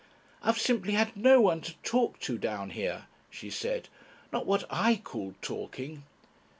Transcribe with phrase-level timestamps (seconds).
[0.41, 3.87] "I've simply had no one to talk to down here," she said.
[4.33, 6.01] "Not what I call talking."